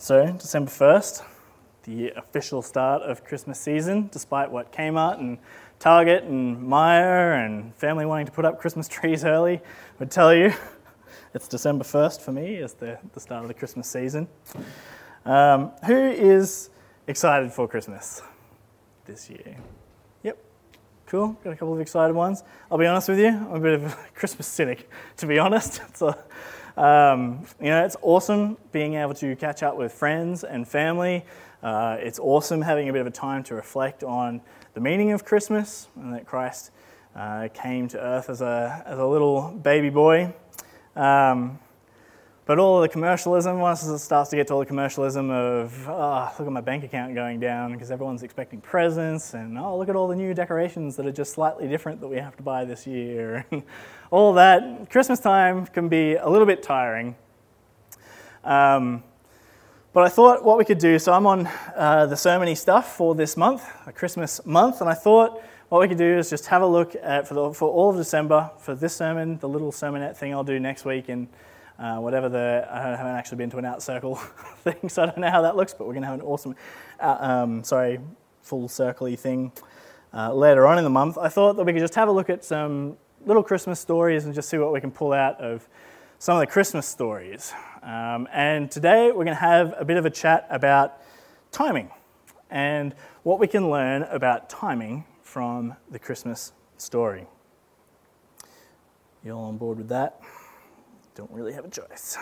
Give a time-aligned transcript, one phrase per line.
[0.00, 1.24] So, December 1st,
[1.82, 5.38] the official start of Christmas season, despite what Kmart and
[5.80, 9.60] Target and Myer and family wanting to put up Christmas trees early
[9.98, 10.52] would tell you.
[11.34, 14.28] It's December 1st for me as the, the start of the Christmas season.
[15.26, 16.70] Um, who is
[17.06, 18.22] excited for Christmas
[19.04, 19.56] this year?
[20.22, 20.38] Yep,
[21.06, 21.36] cool.
[21.44, 22.44] Got a couple of excited ones.
[22.70, 24.88] I'll be honest with you, I'm a bit of a Christmas cynic,
[25.18, 25.82] to be honest.
[25.94, 26.16] So,
[26.78, 31.24] um, you know, it's awesome being able to catch up with friends and family.
[31.60, 34.40] Uh, it's awesome having a bit of a time to reflect on
[34.74, 36.70] the meaning of Christmas and that Christ
[37.16, 40.32] uh, came to earth as a, as a little baby boy.
[40.94, 41.58] Um,
[42.48, 46.32] but all the commercialism, once it starts to get to all the commercialism of, oh,
[46.38, 49.94] look at my bank account going down because everyone's expecting presents, and oh, look at
[49.94, 52.86] all the new decorations that are just slightly different that we have to buy this
[52.86, 53.44] year,
[54.10, 57.16] all that, Christmas time can be a little bit tiring.
[58.44, 59.02] Um,
[59.92, 61.46] but I thought what we could do, so I'm on
[61.76, 65.88] uh, the sermony stuff for this month, a Christmas month, and I thought what we
[65.88, 68.74] could do is just have a look at, for, the, for all of December, for
[68.74, 71.28] this sermon, the little sermonette thing I'll do next week, and
[71.78, 74.16] uh, whatever the, I haven't actually been to an out circle
[74.64, 76.56] thing, so I don't know how that looks, but we're going to have an awesome,
[77.00, 78.00] uh, um, sorry,
[78.42, 79.52] full circle thing
[80.12, 81.18] uh, later on in the month.
[81.18, 84.34] I thought that we could just have a look at some little Christmas stories and
[84.34, 85.68] just see what we can pull out of
[86.18, 87.52] some of the Christmas stories.
[87.82, 91.00] Um, and today we're going to have a bit of a chat about
[91.52, 91.90] timing
[92.50, 97.26] and what we can learn about timing from the Christmas story.
[99.24, 100.20] You all on board with that?
[101.18, 102.16] Don't really have a choice.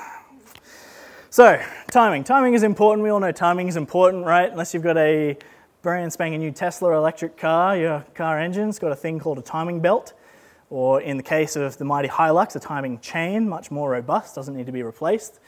[1.28, 2.24] So, timing.
[2.24, 3.04] Timing is important.
[3.04, 4.50] We all know timing is important, right?
[4.50, 5.36] Unless you've got a
[5.82, 9.80] brand spanking new Tesla electric car, your car engine's got a thing called a timing
[9.80, 10.14] belt.
[10.70, 14.56] Or in the case of the mighty Hilux, a timing chain, much more robust, doesn't
[14.56, 15.40] need to be replaced.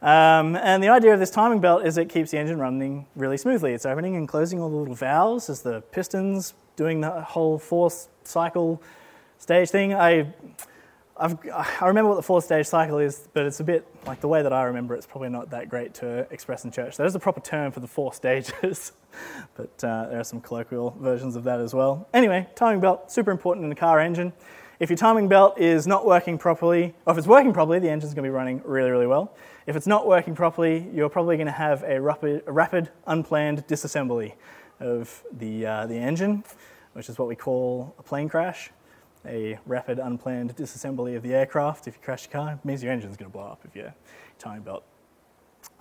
[0.00, 3.36] Um, and the idea of this timing belt is it keeps the engine running really
[3.36, 3.74] smoothly.
[3.74, 8.08] It's opening and closing all the little valves as the pistons doing the whole force
[8.24, 8.82] cycle
[9.36, 9.92] stage thing.
[9.92, 10.32] I,
[11.20, 14.28] I've, i remember what the four stage cycle is, but it's a bit like the
[14.28, 16.96] way that I remember it's probably not that great to express in church.
[16.96, 18.92] There's a proper term for the four stages,
[19.56, 22.06] but uh, there are some colloquial versions of that as well.
[22.14, 24.32] Anyway, timing belt, super important in a car engine.
[24.78, 28.14] If your timing belt is not working properly, or if it's working properly, the engine's
[28.14, 29.34] going to be running really, really well.
[29.66, 33.66] If it's not working properly, you're probably going to have a rapid, a rapid unplanned
[33.66, 34.34] disassembly
[34.78, 36.44] of the, uh, the engine,
[36.92, 38.70] which is what we call a plane crash.
[39.28, 41.86] A rapid unplanned disassembly of the aircraft.
[41.86, 43.94] If you crash your car, it means your engine's going to blow up if your
[44.38, 44.84] timing belt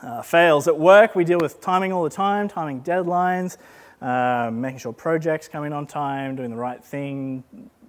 [0.02, 0.68] uh, fails.
[0.68, 3.56] At work, we deal with timing all the time, timing deadlines,
[4.02, 7.44] um, making sure projects come in on time, doing the right thing.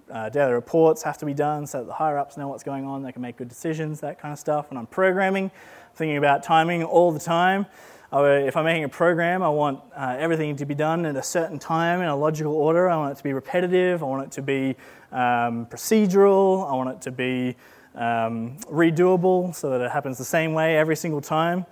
[0.09, 2.85] Uh, daily reports have to be done so that the higher ups know what's going
[2.85, 4.71] on, they can make good decisions, that kind of stuff.
[4.71, 5.51] When I'm programming,
[5.93, 7.65] thinking about timing all the time.
[8.11, 11.59] If I'm making a program, I want uh, everything to be done at a certain
[11.59, 12.89] time in a logical order.
[12.89, 14.01] I want it to be repetitive.
[14.01, 14.75] I want it to be
[15.11, 16.69] um, procedural.
[16.69, 17.55] I want it to be
[17.95, 21.65] um, redoable so that it happens the same way every single time.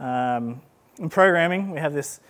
[0.00, 0.60] Um,
[0.98, 2.20] in programming, we have this.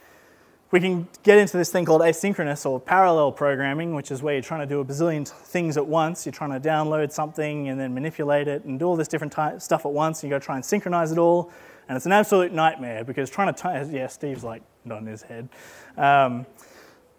[0.70, 4.42] We can get into this thing called asynchronous or parallel programming, which is where you're
[4.42, 6.26] trying to do a bazillion things at once.
[6.26, 9.56] You're trying to download something and then manipulate it and do all this different ty-
[9.56, 10.22] stuff at once.
[10.22, 11.50] And you got to try and synchronize it all
[11.88, 15.48] and it's an absolute nightmare because trying to, t- yeah, Steve's like nodding his head.
[15.96, 16.46] Um,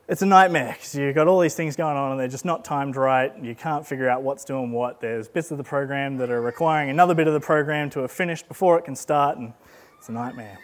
[0.09, 2.66] it's a nightmare because you've got all these things going on and they're just not
[2.66, 3.31] timed right.
[3.44, 5.00] You can't figure out what's doing what.
[5.00, 8.12] There's bits of the program that are requiring another bit of the program to have
[8.12, 9.53] finished before it can start, and
[10.00, 10.58] it's a nightmare.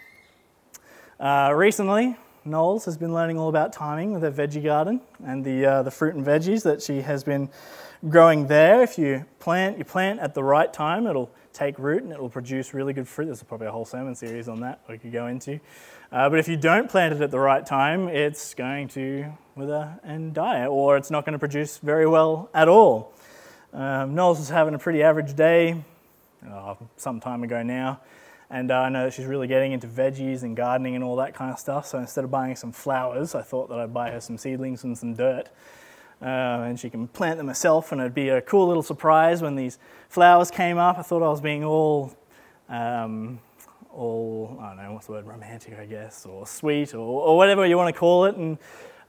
[1.20, 5.64] Uh, recently, Knowles has been learning all about timing with her veggie garden and the,
[5.64, 7.48] uh, the fruit and veggies that she has been
[8.10, 8.82] growing there.
[8.82, 12.30] If you plant, you plant at the right time, it'll take root and it will
[12.30, 13.26] produce really good fruit.
[13.26, 15.60] There's probably a whole sermon series on that we could go into.
[16.12, 20.00] Uh, but if you don't plant it at the right time, it's going to wither
[20.04, 23.14] and die, or it's not going to produce very well at all.
[23.74, 25.84] Um, Knowles was having a pretty average day
[26.50, 28.00] uh, some time ago now,
[28.50, 31.34] and uh, I know that she's really getting into veggies and gardening and all that
[31.34, 31.86] kind of stuff.
[31.88, 34.98] So instead of buying some flowers, I thought that I'd buy her some seedlings and
[34.98, 35.50] some dirt
[36.22, 39.56] uh, and she can plant them herself, and it'd be a cool little surprise when
[39.56, 39.78] these
[40.10, 40.98] flowers came up.
[40.98, 42.16] I thought I was being all,
[42.70, 43.40] um,
[43.96, 47.66] all I don't know what's the word, romantic, I guess, or sweet, or, or whatever
[47.66, 48.36] you want to call it.
[48.36, 48.58] And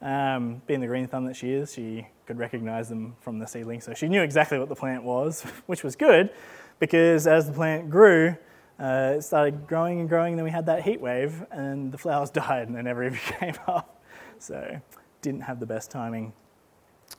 [0.01, 3.81] um, being the green thumb that she is, she could recognize them from the seedling,
[3.81, 6.31] so she knew exactly what the plant was, which was good,
[6.79, 8.37] because as the plant grew.
[8.79, 11.97] Uh, it started growing and growing, and then we had that heat wave, and the
[11.99, 14.05] flowers died, and they never even came up.
[14.39, 14.81] So,
[15.23, 16.35] didn't have the best timing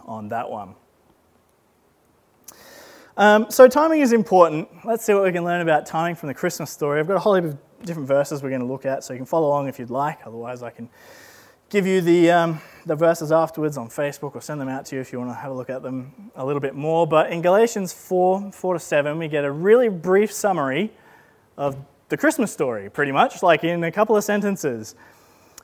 [0.06, 0.76] on that one.
[3.18, 4.70] Um, so timing is important.
[4.86, 7.00] Let's see what we can learn about timing from the Christmas story.
[7.00, 9.18] I've got a whole heap of different verses we're going to look at, so you
[9.18, 10.20] can follow along if you'd like.
[10.24, 10.88] Otherwise, I can
[11.70, 15.02] give you the, um, the verses afterwards on Facebook or send them out to you
[15.02, 17.08] if you want to have a look at them a little bit more.
[17.08, 20.94] But in Galatians 4 4 to 7, we get a really brief summary
[21.58, 21.76] of
[22.10, 24.94] the Christmas story, pretty much, like in a couple of sentences.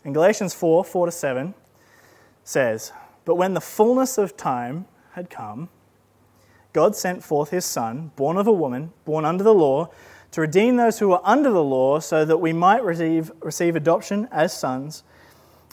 [0.03, 1.53] In Galatians 4 4 to 7
[2.43, 2.91] says,
[3.25, 5.69] But when the fullness of time had come,
[6.73, 9.89] God sent forth his Son, born of a woman, born under the law,
[10.31, 14.27] to redeem those who were under the law, so that we might receive, receive adoption
[14.31, 15.03] as sons.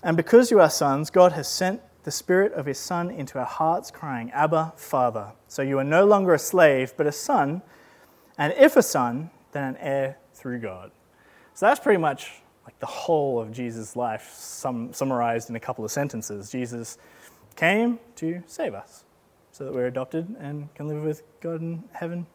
[0.02, 3.46] And because you are sons, God has sent the Spirit of His Son into our
[3.46, 5.32] hearts, crying, Abba, Father.
[5.48, 7.62] So you are no longer a slave, but a son,
[8.36, 10.90] and if a son, then an heir through God.
[11.54, 15.84] So that's pretty much like the whole of Jesus' life sum, summarized in a couple
[15.84, 16.50] of sentences.
[16.50, 16.98] Jesus
[17.56, 19.04] came to save us
[19.52, 22.26] so that we're adopted and can live with God in heaven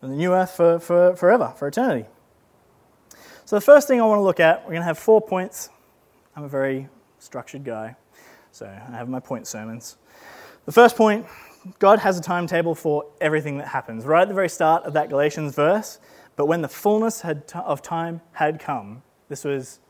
[0.00, 2.08] and the new earth for, for forever, for eternity.
[3.44, 5.68] So the first thing I want to look at, we're going to have four points
[6.34, 6.88] I'm a very
[7.18, 7.94] structured guy,
[8.52, 9.98] so I have my point sermons.
[10.64, 11.26] The first point
[11.78, 15.10] God has a timetable for everything that happens, right at the very start of that
[15.10, 15.98] Galatians verse.
[16.36, 17.22] But when the fullness
[17.54, 19.80] of time had come, this was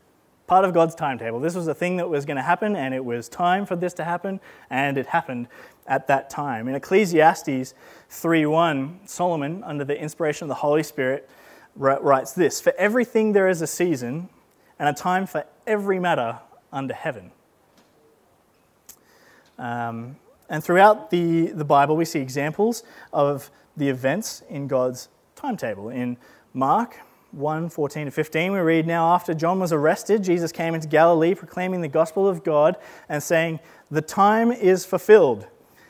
[0.47, 1.39] part of God's timetable.
[1.39, 3.93] This was a thing that was going to happen, and it was time for this
[3.95, 5.47] to happen, and it happened
[5.87, 6.67] at that time.
[6.67, 7.73] In Ecclesiastes
[8.09, 11.29] 3:1, Solomon, under the inspiration of the Holy Spirit,
[11.75, 14.29] writes this: "For everything there is a season,
[14.79, 16.39] and a time for every matter
[16.71, 17.31] under heaven.
[19.57, 20.17] Um,
[20.49, 25.89] and throughout the, the Bible, we see examples of the events in God's timetable.
[25.89, 26.17] In
[26.53, 26.99] Mark
[27.33, 31.33] 1 14 to 15, we read, Now, after John was arrested, Jesus came into Galilee
[31.33, 32.77] proclaiming the gospel of God
[33.09, 33.59] and saying,
[33.89, 35.47] The time is fulfilled,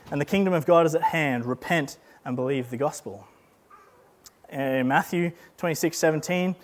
[0.10, 1.46] and the kingdom of God is at hand.
[1.46, 3.28] Repent and believe the gospel.
[4.50, 6.56] In Matthew 26 17,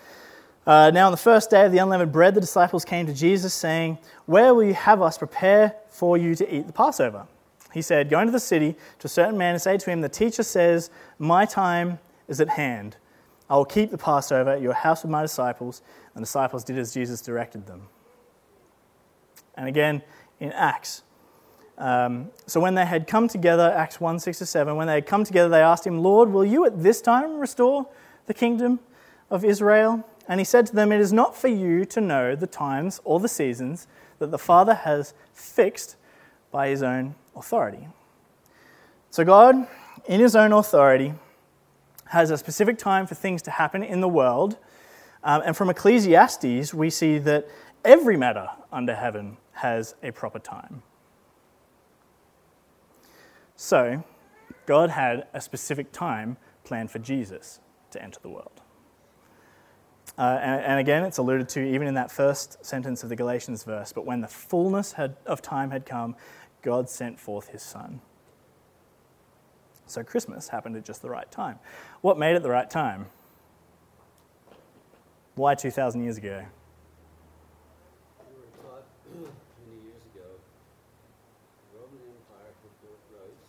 [0.66, 3.52] uh, now, on the first day of the unleavened bread, the disciples came to Jesus,
[3.52, 7.26] saying, Where will you have us prepare for you to eat the Passover?
[7.72, 10.08] He said, Go into the city to a certain man and say to him, The
[10.08, 11.98] teacher says, My time
[12.28, 12.96] is at hand.
[13.50, 15.82] I will keep the Passover at your house with my disciples.
[16.14, 17.88] And the disciples did as Jesus directed them.
[19.56, 20.02] And again,
[20.38, 21.02] in Acts.
[21.76, 25.06] Um, so when they had come together, Acts 1 6 to 7, when they had
[25.06, 27.88] come together, they asked him, Lord, will you at this time restore
[28.26, 28.78] the kingdom
[29.30, 30.06] of Israel?
[30.28, 33.18] And he said to them, It is not for you to know the times or
[33.18, 33.88] the seasons
[34.20, 35.96] that the Father has fixed
[36.52, 37.88] by his own authority.
[39.10, 39.66] So, God,
[40.06, 41.14] in his own authority,
[42.10, 44.56] has a specific time for things to happen in the world.
[45.22, 47.48] Um, and from Ecclesiastes, we see that
[47.84, 50.82] every matter under heaven has a proper time.
[53.54, 54.02] So,
[54.66, 57.60] God had a specific time planned for Jesus
[57.92, 58.60] to enter the world.
[60.18, 63.62] Uh, and, and, again, it's alluded to even in that first sentence of the Galatians
[63.62, 63.92] verse.
[63.92, 66.16] But when the fullness had, of time had come,
[66.62, 68.00] God sent forth his Son.
[69.90, 71.58] So Christmas happened at just the right time.
[72.00, 73.06] What made it the right time?
[75.34, 76.44] Why 2,000 years ago?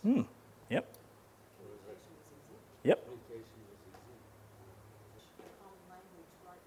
[0.02, 0.22] Hmm.
[0.68, 0.96] Yep.
[2.82, 3.08] Yep.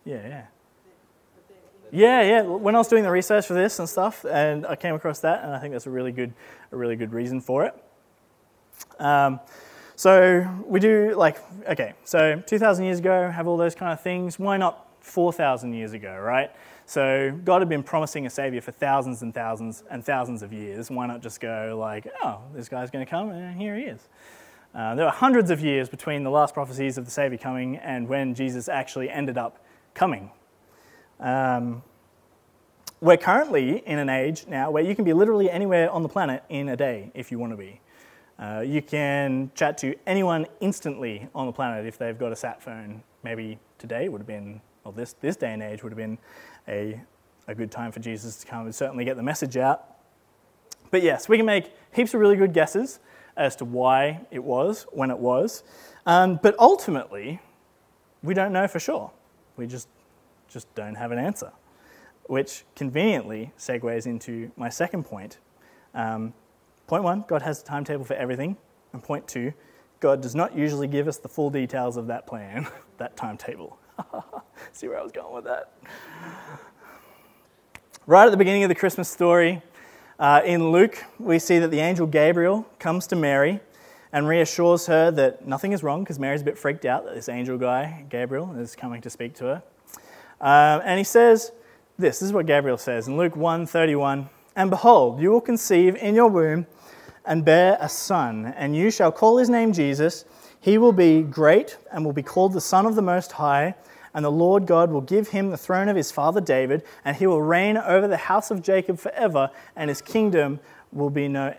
[0.05, 0.45] Yeah, yeah.
[1.91, 2.41] Yeah, yeah.
[2.43, 5.43] When I was doing the research for this and stuff, and I came across that,
[5.43, 6.33] and I think that's a really good,
[6.71, 7.73] a really good reason for it.
[8.99, 9.39] Um,
[9.95, 11.37] so we do like
[11.69, 14.37] okay, so 2,000 years ago, have all those kind of things.
[14.37, 16.51] Why not 4,000 years ago, right?
[16.87, 20.89] So God had been promising a savior for thousands and thousands and thousands of years.
[20.89, 24.07] Why not just go like, oh, this guy's going to come, and here he is.
[24.73, 28.07] Uh, there were hundreds of years between the last prophecies of the Savior coming and
[28.09, 30.29] when Jesus actually ended up coming.
[31.19, 31.81] Um,
[32.99, 36.43] we're currently in an age now where you can be literally anywhere on the planet
[36.49, 37.79] in a day if you want to be.
[38.37, 42.61] Uh, you can chat to anyone instantly on the planet if they've got a sat
[42.61, 43.01] phone.
[43.23, 46.17] Maybe today would have been, or this, this day and age would have been
[46.67, 47.01] a,
[47.47, 49.85] a good time for Jesus to come and certainly get the message out.
[50.91, 52.99] But yes, we can make heaps of really good guesses
[53.37, 55.63] as to why it was when it was.
[56.05, 57.39] Um, but ultimately,
[58.21, 59.11] we don't know for sure.
[59.57, 59.87] We just,
[60.47, 61.51] just don't have an answer,
[62.25, 65.39] which conveniently segues into my second point.
[65.93, 66.33] Um,
[66.87, 68.57] point one God has a timetable for everything.
[68.93, 69.53] And point two,
[69.99, 73.77] God does not usually give us the full details of that plan, that timetable.
[74.73, 75.73] See where I was going with that?
[78.07, 79.61] Right at the beginning of the Christmas story,
[80.19, 83.59] uh, in Luke, we see that the angel Gabriel comes to Mary
[84.13, 87.27] and reassures her that nothing is wrong because Mary's a bit freaked out that this
[87.27, 89.63] angel guy, Gabriel, is coming to speak to her.
[90.39, 91.51] Um, and he says
[91.97, 96.15] this, this is what Gabriel says in Luke 1:31, and behold, you will conceive in
[96.15, 96.65] your womb
[97.25, 100.25] and bear a son, and you shall call his name Jesus.
[100.59, 103.75] He will be great and will be called the Son of the Most High,
[104.13, 107.27] and the Lord God will give him the throne of his father David, and he
[107.27, 110.59] will reign over the house of Jacob forever, and his kingdom
[110.91, 111.53] will be no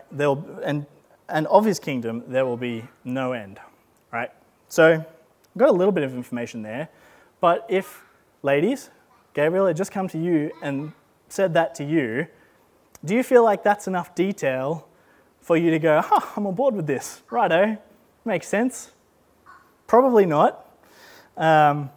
[0.63, 0.85] and
[1.29, 3.59] and of his kingdom there will be no end.
[4.11, 4.31] Right?
[4.69, 6.89] So, I've got a little bit of information there,
[7.41, 8.03] but if
[8.43, 8.89] ladies,
[9.33, 10.93] Gabriel had just come to you and
[11.29, 12.27] said that to you,
[13.03, 14.87] do you feel like that's enough detail
[15.41, 17.21] for you to go, huh, I'm on board with this?
[17.29, 17.77] Righto,
[18.25, 18.91] makes sense.
[19.87, 20.65] Probably not.
[21.37, 21.89] Um,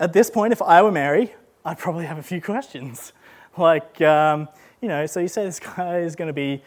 [0.00, 1.34] at this point, if I were Mary,
[1.64, 3.12] I'd probably have a few questions.
[3.56, 4.48] Like, um,
[4.80, 6.62] you know, so you say this guy is going to be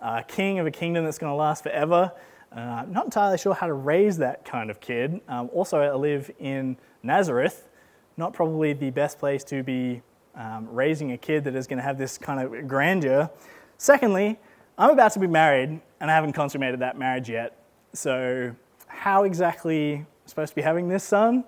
[0.00, 2.12] uh, king of a kingdom that's going to last forever.
[2.52, 5.20] Uh, not entirely sure how to raise that kind of kid.
[5.28, 7.68] Um, also, I live in Nazareth,
[8.16, 10.02] not probably the best place to be
[10.40, 13.30] um, raising a kid that is going to have this kind of grandeur.
[13.76, 14.38] Secondly,
[14.78, 17.58] I'm about to be married and I haven't consummated that marriage yet.
[17.92, 18.54] So,
[18.86, 21.44] how exactly am I supposed to be having this son?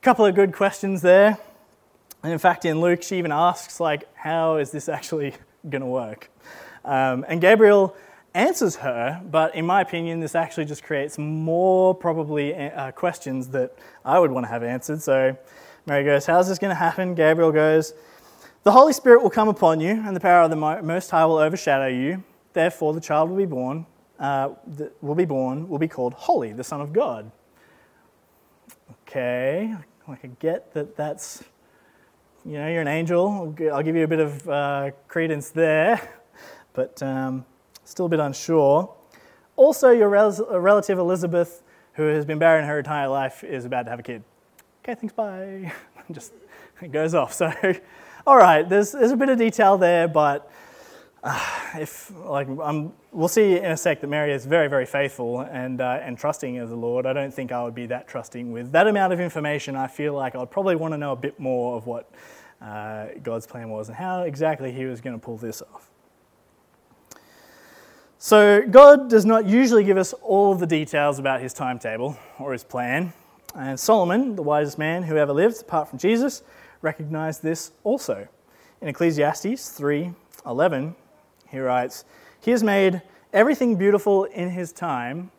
[0.00, 1.38] A couple of good questions there.
[2.22, 5.34] And in fact, in Luke, she even asks, like, how is this actually
[5.68, 6.30] going to work?
[6.84, 7.96] Um, and Gabriel
[8.32, 13.76] answers her, but in my opinion, this actually just creates more probably uh, questions that
[14.04, 15.02] I would want to have answered.
[15.02, 15.36] So
[15.86, 17.14] Mary goes, How's this going to happen?
[17.14, 17.92] Gabriel goes,
[18.62, 21.36] The Holy Spirit will come upon you, and the power of the Most High will
[21.36, 22.24] overshadow you.
[22.54, 23.84] Therefore, the child will be born,
[24.18, 24.50] uh,
[25.02, 27.30] will be born, will be called Holy, the Son of God.
[29.02, 29.74] Okay,
[30.08, 31.44] I can get that that's,
[32.46, 33.54] you know, you're an angel.
[33.72, 36.00] I'll give you a bit of uh, credence there,
[36.72, 37.44] but um,
[37.84, 38.94] still a bit unsure.
[39.56, 41.62] Also, your rel- relative Elizabeth,
[41.92, 44.24] who has been barren her entire life, is about to have a kid.
[44.84, 45.72] Okay, thanks, bye.
[46.10, 46.34] Just
[46.82, 47.32] it goes off.
[47.32, 47.50] So,
[48.26, 50.52] all right, there's, there's a bit of detail there, but
[51.22, 51.40] uh,
[51.76, 55.80] if like I'm, we'll see in a sec that Mary is very, very faithful and
[55.80, 57.06] uh, and trusting of the Lord.
[57.06, 59.74] I don't think I would be that trusting with that amount of information.
[59.74, 62.10] I feel like I'd probably want to know a bit more of what
[62.60, 65.88] uh, God's plan was and how exactly He was going to pull this off.
[68.18, 72.52] So God does not usually give us all of the details about His timetable or
[72.52, 73.14] His plan,
[73.54, 76.42] and Solomon, the wisest man who ever lived, apart from Jesus,
[76.82, 78.28] recognized this also.
[78.80, 80.94] In Ecclesiastes 3:11,
[81.48, 82.04] he writes,
[82.40, 85.30] He has made everything beautiful in His time.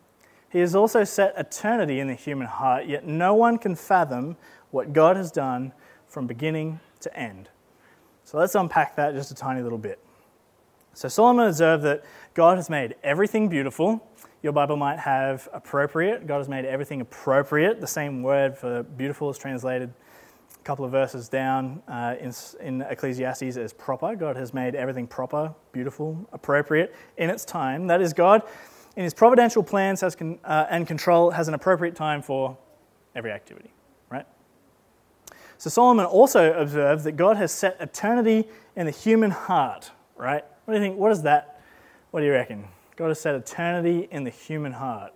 [0.50, 4.36] He has also set eternity in the human heart, yet no one can fathom
[4.70, 5.72] what God has done
[6.08, 7.50] from beginning to end.
[8.24, 10.00] So let's unpack that just a tiny little bit.
[10.94, 14.02] So Solomon observed that God has made everything beautiful.
[14.46, 16.28] Your Bible might have appropriate.
[16.28, 17.80] God has made everything appropriate.
[17.80, 19.92] The same word for beautiful is translated
[20.54, 24.14] a couple of verses down uh, in, in Ecclesiastes as proper.
[24.14, 27.88] God has made everything proper, beautiful, appropriate in its time.
[27.88, 28.42] That is, God,
[28.94, 32.56] in his providential plans has con, uh, and control, has an appropriate time for
[33.16, 33.72] every activity,
[34.10, 34.26] right?
[35.58, 40.44] So Solomon also observed that God has set eternity in the human heart, right?
[40.66, 40.98] What do you think?
[40.98, 41.64] What is that?
[42.12, 42.68] What do you reckon?
[42.96, 45.12] God has set eternity in the human heart.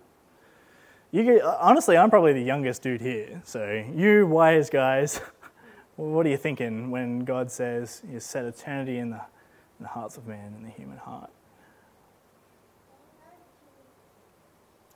[1.11, 3.41] You honestly, I'm probably the youngest dude here.
[3.43, 5.19] So, you wise guys,
[5.97, 9.21] what are you thinking when God says has set eternity in the,
[9.79, 11.31] in the hearts of man, in the human heart?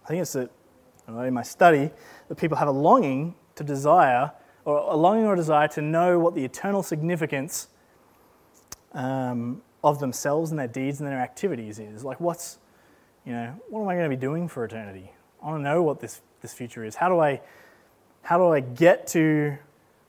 [0.06, 0.52] I think it's that
[1.08, 1.92] in my study
[2.28, 4.32] that people have a longing to desire,
[4.64, 7.70] or a longing or a desire to know what the eternal significance
[8.94, 12.04] um, of themselves and their deeds and their activities is.
[12.04, 12.60] Like, what's,
[13.26, 15.12] you know, what am I going to be doing for eternity?
[15.42, 16.96] I want to know what this, this future is.
[16.96, 17.42] How do I,
[18.22, 19.58] how do I get to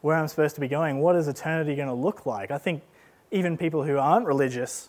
[0.07, 1.01] where I'm supposed to be going.
[1.01, 2.53] What is eternity going to look like?
[2.53, 2.85] I think
[3.33, 4.89] even people who aren't religious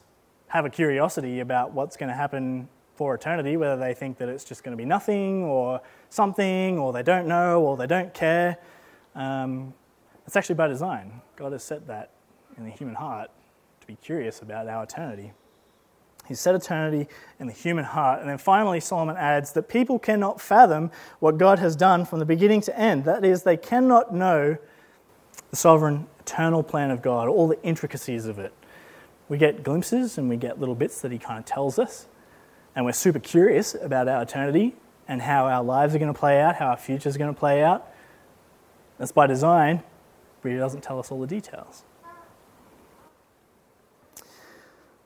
[0.50, 4.44] have a curiosity about what's going to happen for eternity, whether they think that it's
[4.44, 5.82] just going to be nothing or
[6.12, 8.58] something, or they don't know, or they don't care.
[9.16, 9.74] Um,
[10.28, 11.22] it's actually by design.
[11.36, 12.12] God has set that
[12.56, 13.32] in the human heart
[13.82, 15.32] to be curious about our eternity.
[16.28, 17.08] He set eternity
[17.40, 18.20] in the human heart.
[18.20, 22.26] And then finally, Solomon adds that people cannot fathom what God has done from the
[22.26, 23.06] beginning to end.
[23.06, 24.58] That is, they cannot know
[25.50, 28.54] the sovereign, eternal plan of God, all the intricacies of it.
[29.30, 32.08] We get glimpses and we get little bits that He kind of tells us,
[32.76, 34.76] and we're super curious about our eternity
[35.08, 37.40] and how our lives are going to play out, how our future is going to
[37.40, 37.88] play out.
[38.98, 39.84] That's by design,
[40.42, 41.84] but He doesn't tell us all the details.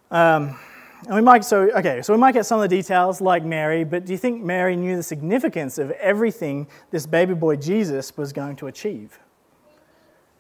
[0.10, 0.60] Um,
[1.06, 3.84] and we might so okay, so we might get some of the details like Mary,
[3.84, 8.34] but do you think Mary knew the significance of everything this baby boy Jesus was
[8.34, 9.20] going to achieve?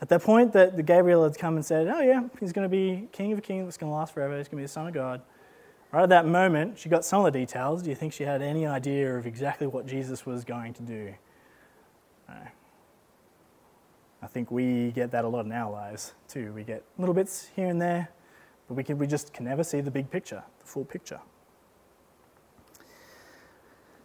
[0.01, 2.69] At that point, that the Gabriel had come and said, "Oh yeah, he's going to
[2.69, 4.37] be king of a kingdom that's going to last forever.
[4.37, 5.21] He's going to be the son of God."
[5.91, 7.83] Right at that moment, she got some of the details.
[7.83, 11.13] Do you think she had any idea of exactly what Jesus was going to do?
[14.21, 16.53] I think we get that a lot in our lives too.
[16.53, 18.09] We get little bits here and there,
[18.71, 21.19] but we, can, we just can never see the big picture, the full picture.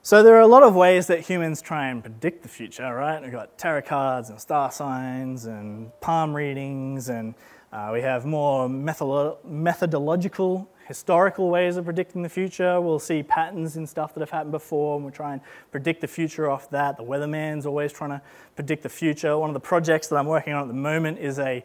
[0.02, 3.22] So there are a lot of ways that humans try and predict the future, right?
[3.22, 7.36] We've got tarot cards and star signs and palm readings, and
[7.72, 12.80] uh, we have more methodological, historical ways of predicting the future.
[12.80, 16.08] We'll see patterns in stuff that have happened before, and we try and predict the
[16.08, 16.96] future off that.
[16.96, 18.20] The weatherman's always trying to
[18.56, 19.38] predict the future.
[19.38, 21.64] One of the projects that I'm working on at the moment is a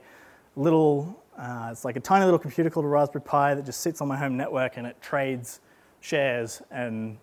[0.55, 3.99] little, uh, it's like a tiny little computer called a Raspberry Pi that just sits
[3.99, 5.59] on my home network and it trades
[5.99, 7.17] shares and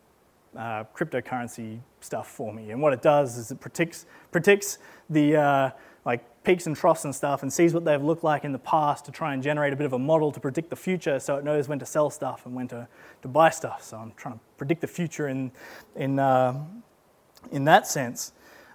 [0.57, 2.73] uh, cryptocurrency stuff for me.
[2.73, 5.71] And what it does is it predicts, predicts the uh,
[6.05, 9.05] like peaks and troughs and stuff and sees what they've looked like in the past
[9.05, 11.45] to try and generate a bit of a model to predict the future so it
[11.45, 12.89] knows when to sell stuff and when to,
[13.23, 13.85] to buy stuff.
[13.85, 15.53] So I'm trying to predict the future in,
[15.95, 16.61] in, uh,
[17.53, 18.33] in that sense.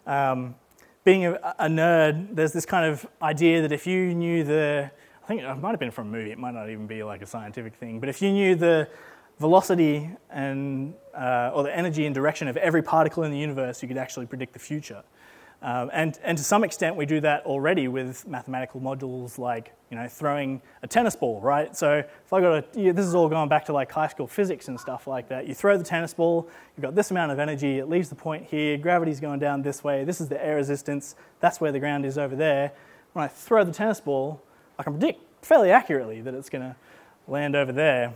[0.08, 0.56] Um,
[1.04, 4.90] being a, a, nerd, there's this kind of idea that if you knew the,
[5.24, 7.22] I think it might have been from a movie, it might not even be like
[7.22, 8.90] a scientific thing, but if you knew the
[9.40, 13.88] velocity and, uh, or the energy and direction of every particle in the universe, you
[13.88, 15.02] could actually predict the future.
[15.62, 19.98] Um, and, and to some extent, we do that already with mathematical modules like you
[19.98, 21.74] know, throwing a tennis ball, right?
[21.74, 24.68] So if I got a, this is all going back to like high school physics
[24.68, 25.48] and stuff like that.
[25.48, 28.46] You throw the tennis ball, you've got this amount of energy, it leaves the point
[28.46, 32.06] here, gravity's going down this way, this is the air resistance, that's where the ground
[32.06, 32.74] is over there.
[33.14, 34.44] When I throw the tennis ball,
[34.78, 36.76] I can predict fairly accurately that it's going to
[37.28, 38.14] land over there.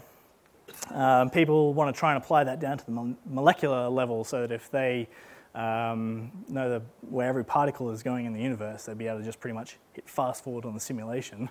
[0.91, 4.51] Um, people want to try and apply that down to the molecular level so that
[4.51, 5.07] if they
[5.55, 9.25] um, know the, where every particle is going in the universe, they'd be able to
[9.25, 11.49] just pretty much hit fast forward on the simulation,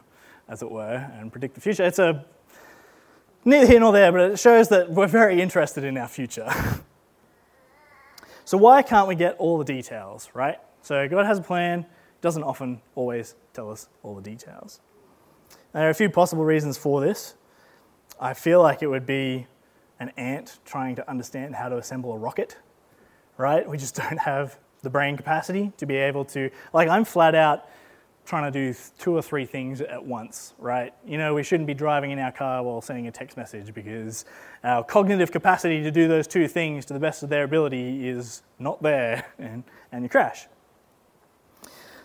[0.49, 1.85] as it were, and predict the future.
[1.85, 2.25] It's a
[3.45, 6.49] neither here nor there, but it shows that we're very interested in our future.
[8.45, 10.59] so why can't we get all the details, right?
[10.83, 11.87] So God has a plan,
[12.21, 14.81] doesn't often always tell us all the details.
[15.77, 17.35] There are a few possible reasons for this.
[18.19, 19.47] I feel like it would be
[20.01, 22.57] an ant trying to understand how to assemble a rocket,
[23.37, 23.69] right?
[23.69, 27.69] We just don't have the brain capacity to be able to, like, I'm flat out
[28.25, 30.95] trying to do two or three things at once, right?
[31.07, 34.25] You know, we shouldn't be driving in our car while sending a text message because
[34.65, 38.43] our cognitive capacity to do those two things to the best of their ability is
[38.59, 39.63] not there and,
[39.93, 40.47] and you crash.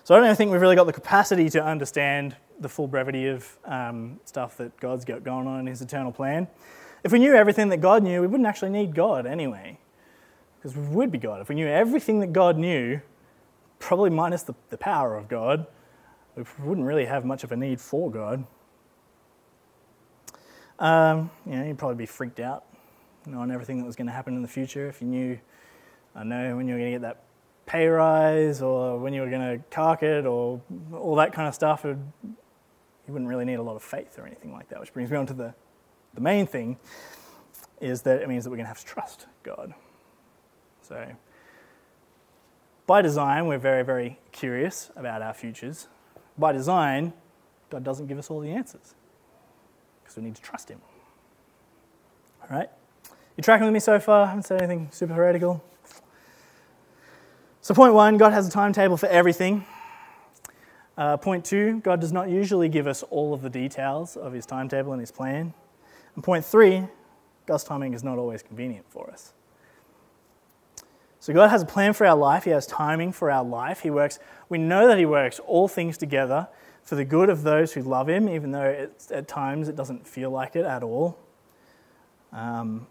[0.03, 3.57] So I don't think we've really got the capacity to understand the full brevity of
[3.65, 6.47] um, stuff that God's got going on in His eternal plan.
[7.03, 9.79] If we knew everything that God knew, we wouldn't actually need God anyway,
[10.57, 11.41] because we would be God.
[11.41, 13.01] If we knew everything that God knew,
[13.79, 15.65] probably minus the, the power of God,
[16.35, 18.45] we wouldn't really have much of a need for God.
[20.79, 22.65] Um, you know, you'd probably be freaked out
[23.25, 24.87] knowing everything that was going to happen in the future.
[24.87, 25.39] If you knew,
[26.15, 27.23] I know, when you were going to get that
[27.65, 30.61] pay rise or when you were going to cark it or
[30.93, 31.97] all that kind of stuff, it
[33.11, 34.79] you wouldn't really need a lot of faith or anything like that.
[34.79, 35.53] Which brings me on to the,
[36.13, 36.77] the main thing
[37.81, 39.73] is that it means that we're going to have to trust God.
[40.81, 41.07] So,
[42.87, 45.89] by design, we're very, very curious about our futures.
[46.37, 47.11] By design,
[47.69, 48.95] God doesn't give us all the answers
[50.01, 50.79] because we need to trust Him.
[52.41, 52.69] All right?
[53.35, 54.23] You tracking with me so far?
[54.23, 55.61] I haven't said anything super heretical.
[57.59, 59.65] So, point one God has a timetable for everything.
[61.01, 64.45] Uh, point two, God does not usually give us all of the details of his
[64.45, 65.51] timetable and his plan.
[66.13, 66.83] And point three,
[67.47, 69.33] God's timing is not always convenient for us.
[71.19, 73.79] So God has a plan for our life, he has timing for our life.
[73.79, 76.47] He works, we know that he works all things together
[76.83, 80.29] for the good of those who love him, even though at times it doesn't feel
[80.29, 81.17] like it at all.
[82.31, 82.85] Um,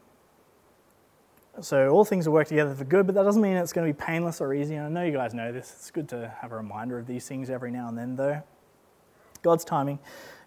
[1.61, 3.93] so all things will work together for good, but that doesn't mean it's going to
[3.93, 4.77] be painless or easy.
[4.77, 5.73] And I know you guys know this.
[5.73, 8.43] It's good to have a reminder of these things every now and then, though.
[9.43, 9.99] God's timing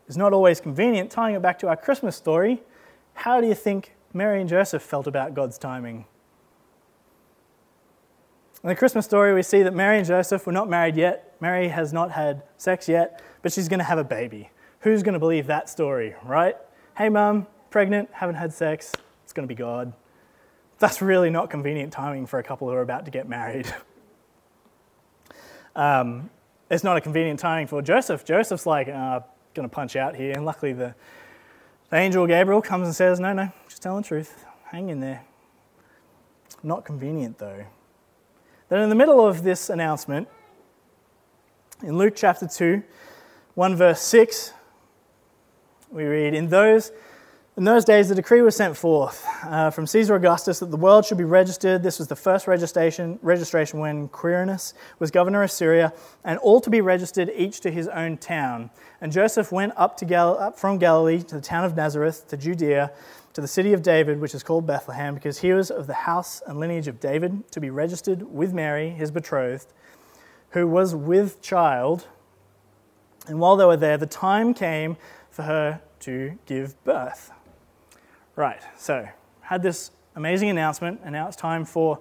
[0.07, 1.11] is not always convenient.
[1.11, 2.63] Tying it back to our Christmas story,
[3.13, 6.05] how do you think Mary and Joseph felt about God's timing?
[8.63, 11.35] In the Christmas story, we see that Mary and Joseph were not married yet.
[11.41, 14.49] Mary has not had sex yet, but she's going to have a baby.
[14.79, 16.55] Who's going to believe that story, right?
[16.97, 18.93] Hey, mum, pregnant, haven't had sex.
[19.23, 19.91] It's going to be God.
[20.79, 23.71] That's really not convenient timing for a couple who are about to get married.
[25.75, 26.29] um,
[26.69, 28.25] it's not a convenient timing for Joseph.
[28.25, 29.21] Joseph's like, uh,
[29.53, 30.33] going to punch out here.
[30.33, 30.95] And luckily, the,
[31.89, 34.45] the angel Gabriel comes and says, No, no, just tell the truth.
[34.65, 35.23] Hang in there.
[36.63, 37.65] Not convenient, though.
[38.69, 40.27] Then, in the middle of this announcement,
[41.81, 42.81] in Luke chapter 2,
[43.55, 44.53] 1 verse 6,
[45.91, 46.91] we read, In those,
[47.55, 51.05] in those days the decree was sent forth uh, from Caesar Augustus that the world
[51.05, 51.83] should be registered.
[51.83, 56.71] This was the first registration, registration when Quirinius was governor of Syria, and all to
[56.71, 58.71] be registered, each to his own town.
[59.01, 62.37] And Joseph went up, to Gal- up from Galilee to the town of Nazareth, to
[62.37, 62.91] Judea,
[63.33, 66.41] to the city of David, which is called Bethlehem, because he was of the house
[66.47, 69.73] and lineage of David, to be registered with Mary, his betrothed,
[70.51, 72.07] who was with child.
[73.27, 74.97] And while they were there, the time came
[75.29, 77.31] for her to give birth.
[78.35, 79.07] Right, so
[79.41, 81.99] had this amazing announcement, and now it's time for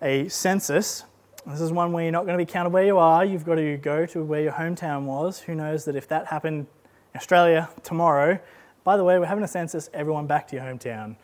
[0.00, 1.02] a census.
[1.46, 3.24] This is one where you're not going to be counted where you are.
[3.24, 5.40] You've got to go to where your hometown was.
[5.40, 6.68] Who knows that if that happened
[7.12, 8.38] in Australia tomorrow,
[8.84, 11.16] by the way, we're having a census, everyone back to your hometown.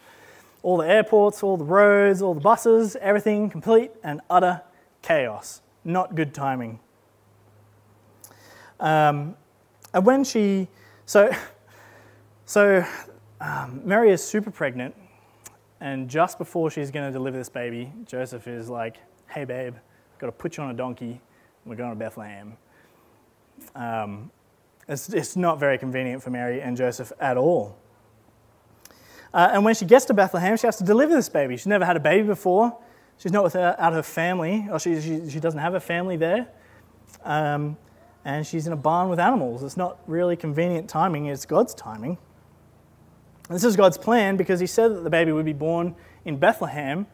[0.64, 4.62] All the airports, all the roads, all the buses, everything complete and utter
[5.00, 5.62] chaos.
[5.84, 6.80] Not good timing.
[8.80, 9.36] Um,
[9.94, 10.66] and when she,
[11.06, 11.30] so,
[12.46, 12.84] so
[13.40, 14.94] um, Mary is super pregnant,
[15.80, 18.96] and just before she's going to deliver this baby, Joseph is like,
[19.28, 19.74] "Hey, babe,
[20.18, 21.20] got to put you on a donkey.
[21.64, 22.56] We're going to Bethlehem."
[23.74, 24.30] Um,
[24.88, 27.76] it's, it's not very convenient for Mary and Joseph at all.
[29.32, 31.56] Uh, and when she gets to Bethlehem, she has to deliver this baby.
[31.56, 32.76] She's never had a baby before.
[33.16, 36.48] She's not without her family, or she, she, she doesn't have a family there.
[37.22, 37.76] Um,
[38.24, 39.62] and she's in a barn with animals.
[39.62, 42.18] It's not really convenient timing, it's God's timing.
[43.50, 46.36] And this is God's plan because He said that the baby would be born in
[46.36, 47.08] Bethlehem.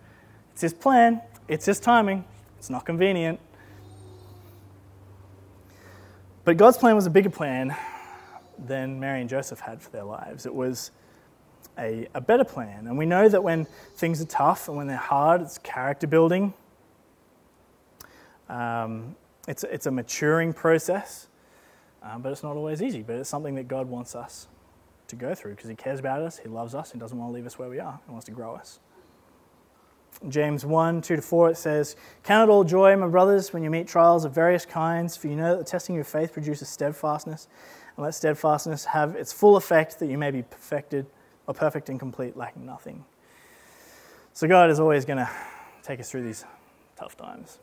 [0.53, 2.27] It's His plan, it's His timing,
[2.59, 3.41] it's not convenient.
[6.45, 7.75] But God's plan was a bigger plan
[8.59, 10.45] than Mary and Joseph had for their lives.
[10.45, 10.91] It was
[11.79, 12.87] a, a better plan.
[12.87, 16.53] And we know that when things are tough and when they're hard, it's character building.
[18.51, 19.17] Um,
[19.49, 21.29] it's, it's a maturing process,
[22.03, 23.01] um, but it's not always easy.
[23.01, 24.49] But it's something that God wants us
[25.09, 27.35] to go through because He cares about us, He loves us, He doesn't want to
[27.35, 28.81] leave us where we are, He wants to grow us.
[30.29, 33.71] James 1 2 to 4, it says, Count it all joy, my brothers, when you
[33.71, 36.69] meet trials of various kinds, for you know that the testing of your faith produces
[36.69, 37.49] steadfastness,
[37.97, 41.07] and let steadfastness have its full effect, that you may be perfected
[41.47, 43.05] or perfect and complete, lacking nothing.
[44.33, 45.31] So God is always going to
[45.83, 46.45] take us through these
[46.97, 47.59] tough times.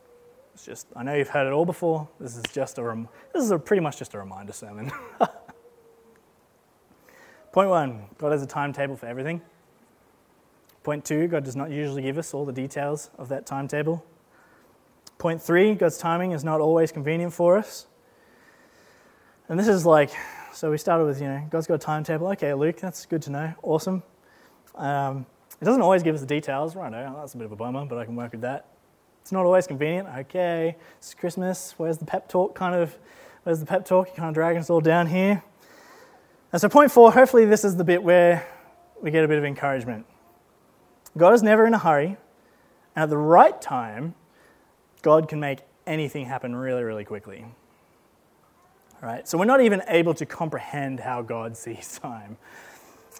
[0.54, 2.08] It's just, I know you've heard it all before.
[2.20, 4.90] This is just a, rem- this is a, pretty much just a reminder sermon.
[7.54, 9.40] Point one God has a timetable for everything.
[10.82, 14.04] Point two God does not usually give us all the details of that timetable.
[15.18, 17.86] Point three God's timing is not always convenient for us.
[19.48, 20.10] And this is like,
[20.52, 22.26] so we started with, you know, God's got a timetable.
[22.32, 23.54] Okay, Luke, that's good to know.
[23.62, 24.02] Awesome.
[24.74, 25.24] Um,
[25.60, 26.74] it doesn't always give us the details.
[26.74, 28.66] Right, now, that's a bit of a bummer, but I can work with that.
[29.22, 30.08] It's not always convenient.
[30.08, 31.74] Okay, it's Christmas.
[31.76, 32.56] Where's the pep talk?
[32.56, 32.98] Kind of,
[33.44, 34.08] where's the pep talk?
[34.08, 35.44] You're kind of dragging us all down here.
[36.54, 38.46] And so, point four, hopefully, this is the bit where
[39.02, 40.06] we get a bit of encouragement.
[41.18, 42.16] God is never in a hurry,
[42.94, 44.14] and at the right time,
[45.02, 47.44] God can make anything happen really, really quickly.
[49.02, 49.26] All right?
[49.26, 52.36] So, we're not even able to comprehend how God sees time.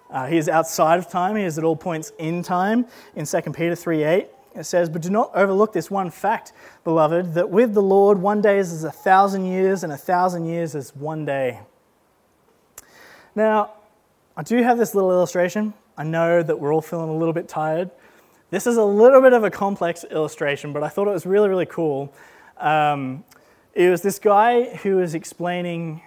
[0.09, 2.85] Uh, he is outside of time, he is at all points in time.
[3.17, 6.53] In 2 Peter 3 8, it says, But do not overlook this one fact,
[6.85, 10.45] beloved, that with the Lord one day is as a thousand years, and a thousand
[10.45, 11.59] years is one day.
[13.35, 13.73] Now,
[14.37, 15.73] I do have this little illustration.
[15.97, 17.91] I know that we're all feeling a little bit tired.
[18.49, 21.49] This is a little bit of a complex illustration, but I thought it was really,
[21.49, 22.13] really cool.
[22.57, 23.25] Um,
[23.73, 26.01] it was this guy who was explaining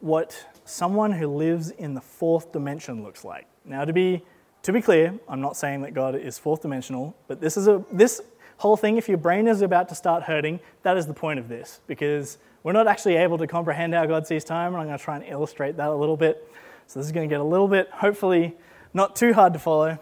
[0.00, 3.46] what someone who lives in the fourth dimension looks like.
[3.64, 4.22] Now, to be
[4.62, 7.82] to be clear, I'm not saying that God is fourth dimensional, but this is a
[7.92, 8.20] this
[8.58, 8.98] whole thing.
[8.98, 12.38] If your brain is about to start hurting, that is the point of this, because
[12.62, 15.16] we're not actually able to comprehend how God sees time, and I'm going to try
[15.16, 16.46] and illustrate that a little bit.
[16.86, 18.54] So this is going to get a little bit, hopefully,
[18.92, 19.98] not too hard to follow,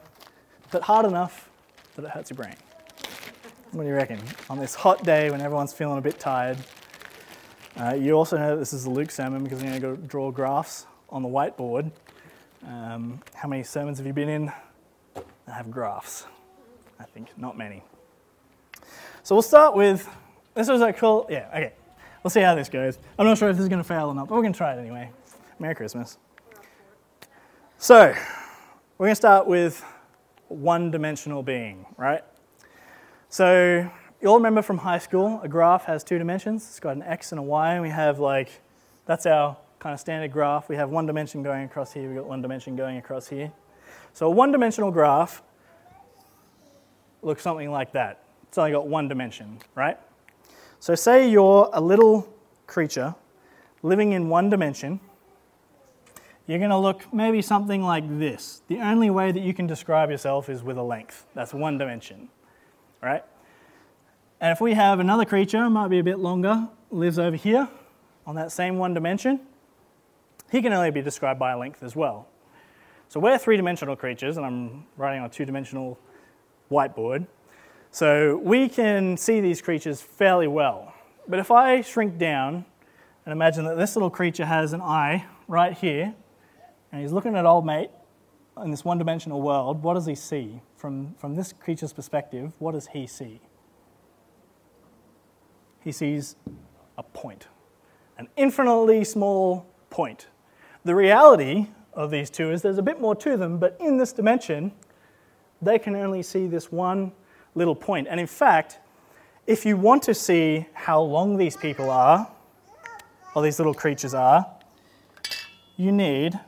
[0.70, 1.48] but hard enough
[1.96, 2.54] that it hurts your brain.
[3.72, 4.20] What do you reckon?
[4.50, 6.58] On this hot day when everyone's feeling a bit tired.
[7.76, 9.96] Uh, you also know that this is a Luke sermon because I'm going to go
[9.96, 11.90] draw graphs on the whiteboard.
[12.66, 14.52] Um, how many sermons have you been in
[15.14, 16.26] that have graphs?
[17.00, 17.82] I think not many.
[19.22, 20.08] So we'll start with
[20.54, 21.72] this was a cool, yeah, okay.
[22.22, 22.98] We'll see how this goes.
[23.18, 24.56] I'm not sure if this is going to fail or not, but we're going to
[24.56, 25.10] try it anyway.
[25.58, 26.18] Merry Christmas.
[27.82, 28.14] So,
[28.96, 29.84] we're going to start with
[30.46, 32.22] one dimensional being, right?
[33.28, 33.90] So,
[34.20, 36.62] you all remember from high school, a graph has two dimensions.
[36.62, 38.60] It's got an x and a y, and we have like,
[39.04, 40.68] that's our kind of standard graph.
[40.68, 43.50] We have one dimension going across here, we've got one dimension going across here.
[44.12, 45.42] So, a one dimensional graph
[47.20, 48.22] looks something like that.
[48.44, 49.98] It's only got one dimension, right?
[50.78, 52.32] So, say you're a little
[52.68, 53.16] creature
[53.82, 55.00] living in one dimension
[56.46, 58.62] you're going to look maybe something like this.
[58.68, 61.26] The only way that you can describe yourself is with a length.
[61.34, 62.28] That's one dimension,
[63.00, 63.24] right?
[64.40, 67.68] And if we have another creature, might be a bit longer, lives over here
[68.26, 69.40] on that same one dimension,
[70.50, 72.28] he can only be described by a length as well.
[73.08, 75.98] So we're three dimensional creatures, and I'm writing on a two dimensional
[76.70, 77.26] whiteboard.
[77.90, 80.94] So we can see these creatures fairly well.
[81.28, 82.64] But if I shrink down
[83.24, 86.14] and imagine that this little creature has an eye right here,
[86.92, 87.90] and he's looking at old mate
[88.62, 90.60] in this one dimensional world, what does he see?
[90.76, 93.40] From, from this creature's perspective, what does he see?
[95.80, 96.36] He sees
[96.98, 97.48] a point,
[98.18, 100.28] an infinitely small point.
[100.84, 104.12] The reality of these two is there's a bit more to them, but in this
[104.12, 104.72] dimension,
[105.60, 107.12] they can only see this one
[107.54, 108.06] little point.
[108.08, 108.78] And in fact,
[109.46, 112.30] if you want to see how long these people are,
[113.34, 114.46] or these little creatures are,
[115.76, 116.38] you need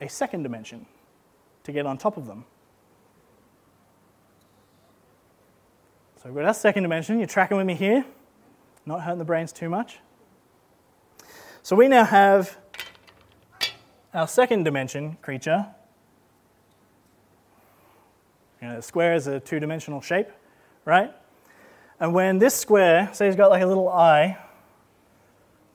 [0.00, 0.86] a second dimension
[1.64, 2.44] to get on top of them.
[6.22, 7.18] So we've got our second dimension.
[7.18, 8.04] You're tracking with me here?
[8.84, 9.98] Not hurting the brains too much?
[11.62, 12.56] So we now have
[14.14, 15.66] our second dimension creature.
[18.62, 20.28] You know, a square is a two dimensional shape,
[20.84, 21.12] right?
[21.98, 24.38] And when this square, say he's got like a little eye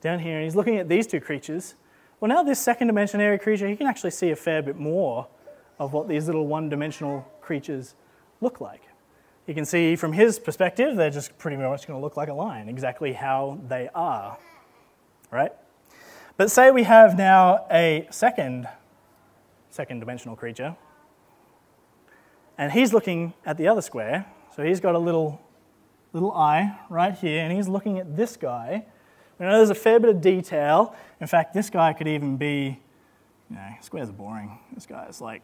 [0.01, 1.75] down here, and he's looking at these two creatures,
[2.21, 5.27] well, now this second dimensionary creature, he can actually see a fair bit more
[5.79, 7.95] of what these little one dimensional creatures
[8.41, 8.83] look like.
[9.47, 12.33] You can see from his perspective, they're just pretty much going to look like a
[12.33, 14.37] line, exactly how they are,
[15.31, 15.51] right?
[16.37, 18.67] But say we have now a second
[19.71, 20.75] second dimensional creature,
[22.57, 24.25] and he's looking at the other square.
[24.55, 25.41] So he's got a little
[26.13, 28.85] little eye right here, and he's looking at this guy,
[29.39, 30.95] we know there's a fair bit of detail.
[31.19, 32.79] In fact, this guy could even be,
[33.49, 34.59] you know, squares are boring.
[34.73, 35.41] This guy is like,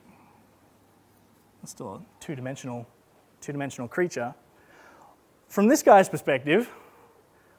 [1.66, 2.88] still a two-dimensional,
[3.42, 4.34] two-dimensional creature.
[5.50, 6.70] From this guy's perspective,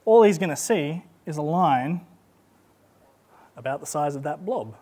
[0.05, 2.01] all he's going to see is a line
[3.57, 4.75] about the size of that blob.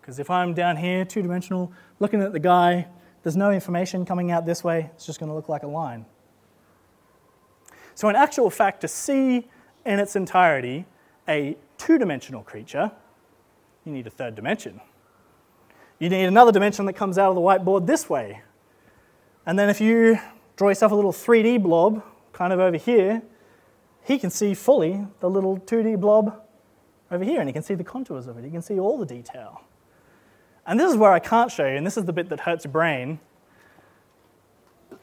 [0.00, 2.88] Because if I'm down here, two-dimensional, looking at the guy,
[3.22, 4.90] there's no information coming out this way.
[4.94, 6.04] It's just going to look like a line.
[7.94, 9.48] So in actual fact, to see
[9.86, 10.86] in its entirety,
[11.28, 12.90] a two dimensional creature,
[13.84, 14.80] you need a third dimension.
[15.98, 18.42] You need another dimension that comes out of the whiteboard this way.
[19.46, 20.18] And then if you
[20.56, 23.22] draw yourself a little 3D blob kind of over here,
[24.04, 26.40] he can see fully the little 2D blob
[27.10, 28.44] over here and he can see the contours of it.
[28.44, 29.62] He can see all the detail.
[30.66, 32.64] And this is where I can't show you, and this is the bit that hurts
[32.64, 33.18] your brain.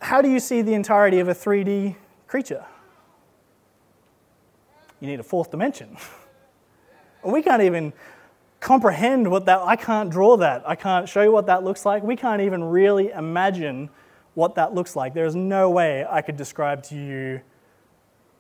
[0.02, 2.66] How do you see the entirety of a 3D creature?
[5.00, 5.98] You need a fourth dimension.
[7.22, 7.92] We can't even
[8.62, 10.64] comprehend what that, I can't draw that.
[10.66, 12.02] I can't show you what that looks like.
[12.02, 13.90] We can't even really imagine
[14.36, 15.14] what that looks like.
[15.14, 17.42] There's no way I could describe to you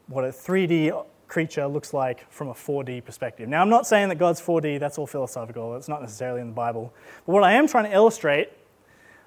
[0.07, 3.47] what a 3D creature looks like from a 4D perspective.
[3.47, 6.53] Now, I'm not saying that God's 4D, that's all philosophical, it's not necessarily in the
[6.53, 6.93] Bible.
[7.25, 8.49] But what I am trying to illustrate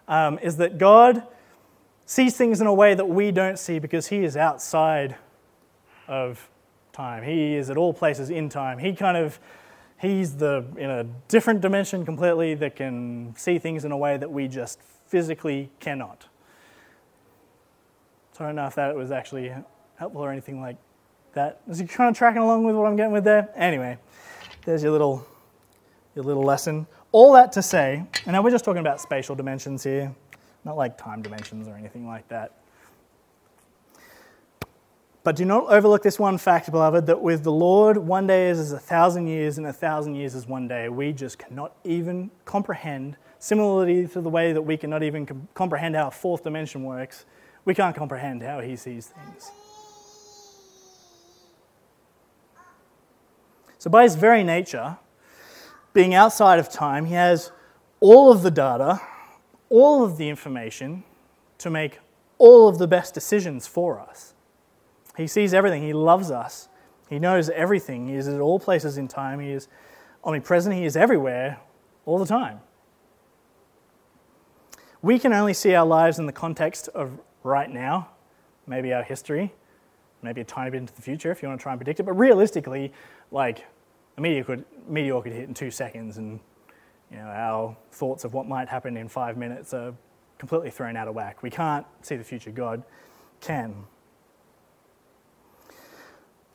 [0.08, 1.22] um, is that God
[2.04, 5.16] sees things in a way that we don't see because He is outside
[6.08, 6.50] of
[6.92, 7.22] time.
[7.22, 8.78] He is at all places in time.
[8.78, 9.38] He kind of
[9.98, 14.30] he's the in a different dimension completely that can see things in a way that
[14.30, 16.26] we just physically cannot.
[18.32, 19.52] So I don't know if that was actually
[19.96, 20.76] helpful or anything like
[21.34, 21.60] that.
[21.68, 23.48] Is he kind of tracking along with what I'm getting with there?
[23.54, 23.98] Anyway,
[24.64, 25.26] there's your little
[26.14, 26.86] your little lesson.
[27.12, 30.14] All that to say, and now we're just talking about spatial dimensions here,
[30.64, 32.61] not like time dimensions or anything like that.
[35.24, 38.58] But do not overlook this one fact, beloved, that with the Lord, one day is
[38.58, 40.88] as a thousand years, and a thousand years is one day.
[40.88, 45.94] We just cannot even comprehend, similarly to the way that we cannot even com- comprehend
[45.94, 47.24] how a fourth dimension works,
[47.64, 49.52] we can't comprehend how He sees things.
[53.78, 54.98] So, by His very nature,
[55.92, 57.52] being outside of time, He has
[58.00, 59.00] all of the data,
[59.68, 61.04] all of the information
[61.58, 62.00] to make
[62.38, 64.34] all of the best decisions for us.
[65.16, 65.82] He sees everything.
[65.82, 66.68] He loves us.
[67.08, 68.08] He knows everything.
[68.08, 69.40] He is at all places in time.
[69.40, 69.68] He is
[70.24, 70.74] omnipresent.
[70.74, 71.60] He is everywhere
[72.06, 72.60] all the time.
[75.02, 78.08] We can only see our lives in the context of right now,
[78.66, 79.52] maybe our history,
[80.22, 82.04] maybe a tiny bit into the future if you want to try and predict it.
[82.04, 82.92] But realistically,
[83.30, 83.64] like
[84.16, 86.38] a meteor could, meteor could hit in two seconds, and
[87.10, 89.92] you know, our thoughts of what might happen in five minutes are
[90.38, 91.42] completely thrown out of whack.
[91.42, 92.50] We can't see the future.
[92.50, 92.82] God
[93.40, 93.74] can.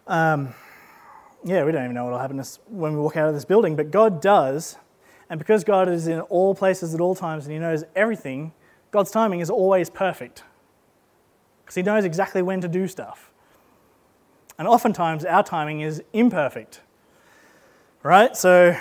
[0.07, 0.53] Um,
[1.43, 3.75] yeah, we don't even know what will happen when we walk out of this building,
[3.75, 4.77] but God does.
[5.29, 8.53] And because God is in all places at all times and He knows everything,
[8.91, 10.43] God's timing is always perfect.
[11.63, 13.31] Because He knows exactly when to do stuff.
[14.57, 16.81] And oftentimes our timing is imperfect.
[18.03, 18.35] Right?
[18.35, 18.75] So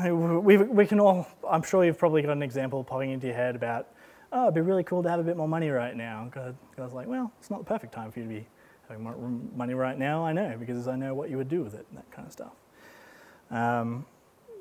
[0.00, 3.54] we, we can all, I'm sure you've probably got an example popping into your head
[3.54, 3.88] about,
[4.32, 6.30] oh, it'd be really cool to have a bit more money right now.
[6.34, 8.46] God, God's like, well, it's not the perfect time for you to be
[8.88, 10.24] having money right now.
[10.24, 12.32] I know, because I know what you would do with it and that kind of
[12.32, 12.52] stuff.
[13.50, 14.06] Um,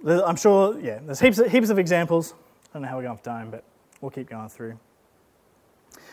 [0.05, 2.33] I'm sure, yeah, there's heaps of, heaps of examples.
[2.69, 3.63] I don't know how we're going for time, but
[3.99, 4.79] we'll keep going through.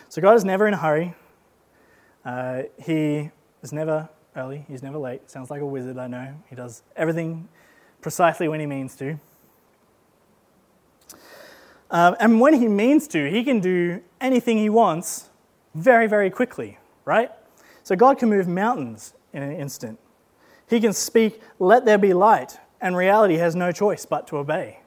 [0.09, 1.15] So God is never in a hurry.
[2.25, 3.31] Uh, he
[3.63, 4.65] is never early.
[4.69, 5.31] He's never late.
[5.31, 6.35] Sounds like a wizard, I know.
[6.49, 7.49] He does everything
[8.01, 9.19] precisely when he means to.
[11.91, 15.31] Um, and when he means to, he can do anything he wants
[15.75, 17.31] very, very quickly, right?
[17.89, 19.99] So God can move mountains in an instant.
[20.69, 24.81] He can speak, let there be light, and reality has no choice but to obey.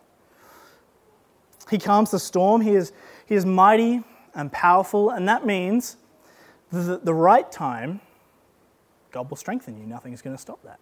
[1.71, 2.61] He calms the storm.
[2.61, 2.93] He is,
[3.25, 4.03] he is mighty
[4.35, 5.97] and powerful, and that means
[6.71, 8.01] that the right time,
[9.11, 9.87] God will strengthen you.
[9.87, 10.79] Nothing is going to stop that.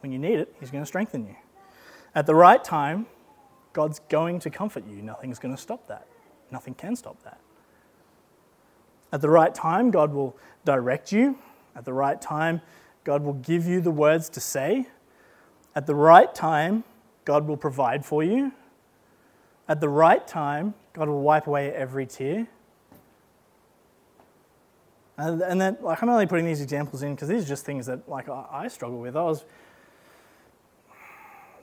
[0.00, 1.36] When you need it, He's going to strengthen you.
[2.12, 3.06] At the right time,
[3.72, 5.00] God's going to comfort you.
[5.00, 6.08] Nothing's going to stop that.
[6.50, 7.38] Nothing can stop that.
[9.16, 11.38] At the right time, God will direct you.
[11.74, 12.60] At the right time,
[13.02, 14.88] God will give you the words to say.
[15.74, 16.84] At the right time,
[17.24, 18.52] God will provide for you.
[19.68, 22.46] At the right time, God will wipe away every tear.
[25.16, 27.86] And, and then, like, I'm only putting these examples in because these are just things
[27.86, 29.16] that, like, I, I struggle with.
[29.16, 29.46] I was,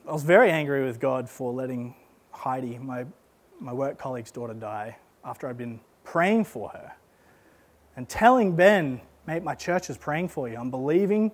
[0.09, 1.93] I was very angry with God for letting
[2.31, 3.05] Heidi, my,
[3.59, 6.93] my work colleague's daughter, die after I'd been praying for her
[7.95, 10.57] and telling Ben, mate, my church is praying for you.
[10.57, 11.31] I'm believing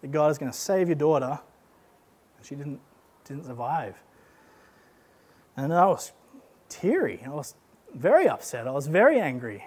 [0.00, 1.38] that God is going to save your daughter.
[2.36, 2.80] And she didn't,
[3.24, 3.96] didn't survive.
[5.56, 6.12] And I was
[6.68, 7.22] teary.
[7.26, 7.54] I was
[7.94, 8.68] very upset.
[8.68, 9.64] I was very angry.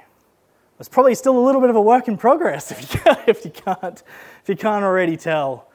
[0.80, 3.46] It's probably still a little bit of a work in progress if you can't, if
[3.46, 4.04] you can't,
[4.42, 5.68] if you can't already tell.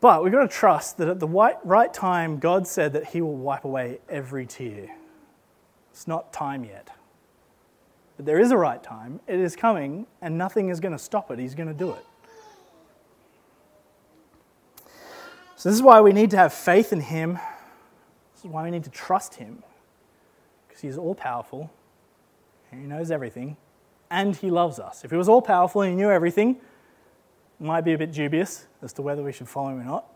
[0.00, 3.36] But we've got to trust that at the right time, God said that He will
[3.36, 4.94] wipe away every tear.
[5.90, 6.90] It's not time yet.
[8.16, 9.20] But there is a right time.
[9.26, 11.38] It is coming, and nothing is going to stop it.
[11.38, 12.04] He's going to do it.
[15.56, 17.34] So, this is why we need to have faith in Him.
[18.34, 19.62] This is why we need to trust Him.
[20.66, 21.70] Because He's all powerful,
[22.70, 23.56] and He knows everything,
[24.10, 25.04] and He loves us.
[25.04, 26.56] If He was all powerful and He knew everything,
[27.58, 30.06] might be a bit dubious as to whether we should follow Him or not.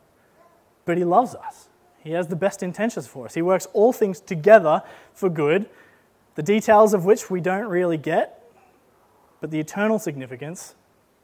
[0.84, 1.68] But He loves us.
[2.02, 3.34] He has the best intentions for us.
[3.34, 4.82] He works all things together
[5.12, 5.68] for good,
[6.40, 8.50] the details of which we don't really get,
[9.42, 10.74] but the eternal significance,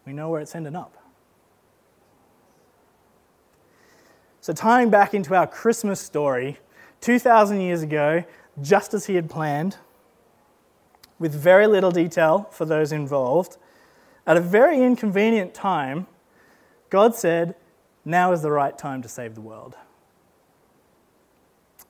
[0.05, 0.95] we know where it's ending up.
[4.43, 6.59] So, tying back into our Christmas story,
[7.01, 8.25] 2,000 years ago,
[8.61, 9.79] just as he had planned,
[11.19, 13.57] with very little detail for those involved,
[14.27, 16.09] at a very inconvenient time,
[16.91, 17.55] God said,
[18.05, 19.77] Now is the right time to save the world.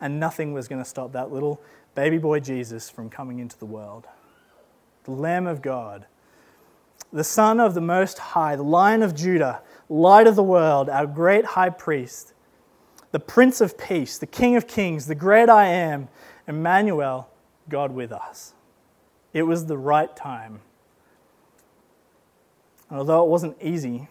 [0.01, 1.61] And nothing was going to stop that little
[1.97, 4.07] baby boy Jesus from coming into the world.
[5.03, 6.07] The Lamb of God,
[7.13, 11.07] the Son of the Most High, the Lion of Judah, Light of the world, our
[11.07, 12.35] great high priest
[13.13, 16.09] the Prince of Peace, the King of Kings, the great I am,
[16.47, 17.31] Emmanuel,
[17.67, 18.53] God with us.
[19.33, 20.61] It was the right time.
[22.91, 24.09] And although it wasn't easy,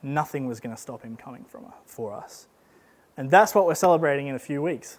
[0.00, 2.46] nothing was going to stop him coming from, for us.
[3.16, 4.98] And that's what we're celebrating in a few weeks.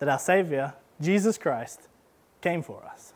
[0.00, 1.88] That our Savior, Jesus Christ,
[2.40, 3.12] came for us.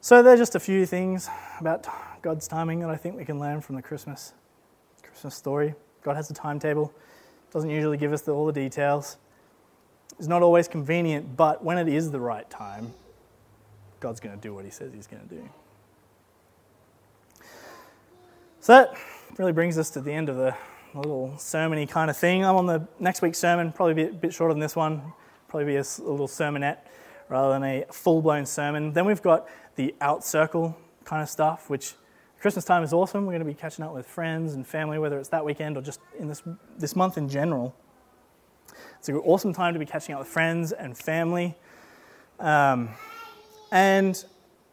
[0.00, 1.86] So, there are just a few things about
[2.20, 4.34] God's timing that I think we can learn from the Christmas,
[5.02, 5.74] Christmas story.
[6.02, 6.92] God has a timetable,
[7.50, 9.16] doesn't usually give us the, all the details.
[10.18, 12.92] It's not always convenient, but when it is the right time,
[14.00, 15.48] God's going to do what He says He's going to do.
[18.60, 18.94] So that
[19.38, 20.54] really brings us to the end of the
[20.98, 22.44] little sermony kind of thing.
[22.44, 25.12] I'm on the next week's sermon, probably a bit shorter than this one,
[25.48, 26.78] probably be a, a little sermonette
[27.28, 28.92] rather than a full blown sermon.
[28.92, 31.94] Then we've got the out circle kind of stuff, which
[32.40, 33.24] Christmas time is awesome.
[33.24, 35.82] We're going to be catching up with friends and family, whether it's that weekend or
[35.82, 36.42] just in this,
[36.78, 37.74] this month in general.
[38.98, 41.56] It's an awesome time to be catching up with friends and family.
[42.38, 42.90] Um,
[43.70, 44.22] and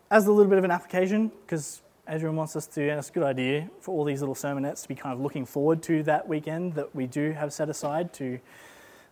[0.09, 3.11] as a little bit of an application, because Adrian wants us to, and it's a
[3.13, 6.27] good idea for all these little sermonettes to be kind of looking forward to that
[6.27, 8.37] weekend that we do have set aside to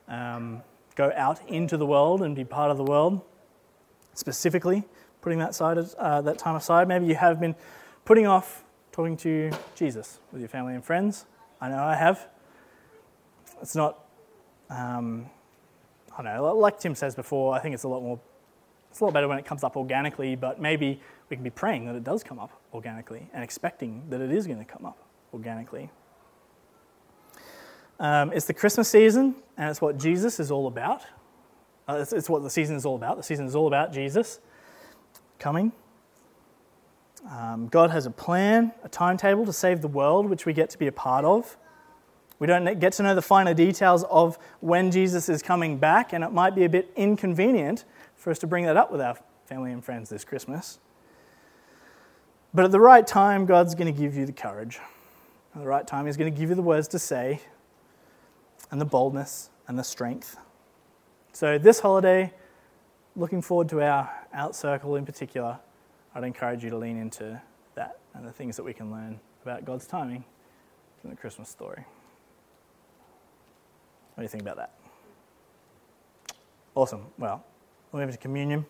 [0.09, 0.61] um,
[0.95, 3.21] go out into the world and be part of the world.
[4.15, 4.83] Specifically,
[5.21, 6.89] putting that, side, uh, that time aside.
[6.89, 7.55] Maybe you have been
[8.03, 11.25] putting off talking to Jesus with your family and friends.
[11.61, 12.27] I know I have.
[13.61, 13.97] It's not,
[14.69, 15.29] um,
[16.17, 18.19] I don't know, like Tim says before, I think it's a lot more,
[18.89, 21.85] it's a lot better when it comes up organically, but maybe we can be praying
[21.85, 24.97] that it does come up organically and expecting that it is going to come up
[25.33, 25.89] organically.
[27.99, 31.03] Um, it's the Christmas season, and it's what Jesus is all about.
[31.87, 33.17] Uh, it's, it's, what the season is all about.
[33.17, 34.39] The season is all about Jesus
[35.37, 35.71] coming.
[37.29, 40.77] Um, God has a plan, a timetable to save the world, which we get to
[40.77, 41.57] be a part of.
[42.39, 46.23] We don't get to know the finer details of when Jesus is coming back, and
[46.23, 47.83] it might be a bit inconvenient
[48.20, 50.78] for us to bring that up with our family and friends this Christmas.
[52.53, 54.80] But at the right time, God's going to give you the courage.
[55.55, 57.41] At the right time, He's going to give you the words to say
[58.70, 60.38] and the boldness and the strength.
[61.32, 62.34] So, this holiday,
[63.15, 65.57] looking forward to our out circle in particular,
[66.13, 67.41] I'd encourage you to lean into
[67.76, 70.24] that and the things that we can learn about God's timing
[70.99, 71.86] from the Christmas story.
[74.15, 74.74] What do you think about that?
[76.76, 77.05] Awesome.
[77.17, 77.43] Well,
[77.91, 78.65] we'll move to communion.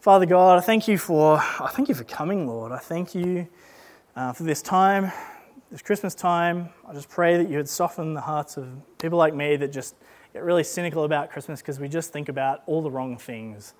[0.00, 2.72] Father God, I thank you for I thank you for coming, Lord.
[2.72, 3.48] I thank you
[4.16, 5.12] uh, for this time
[5.72, 9.34] this Christmas time, I just pray that you would soften the hearts of people like
[9.34, 9.94] me that just
[10.34, 13.72] get really cynical about Christmas because we just think about all the wrong things.